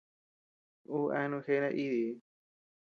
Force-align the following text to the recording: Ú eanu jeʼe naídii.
Ú 0.95 0.99
eanu 1.15 1.37
jeʼe 1.45 1.61
naídii. 1.61 2.13